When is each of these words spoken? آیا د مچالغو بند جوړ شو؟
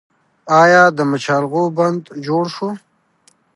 آیا 0.61 0.83
د 0.97 0.99
مچالغو 1.11 1.63
بند 1.77 2.01
جوړ 2.25 2.43
شو؟ 2.55 2.69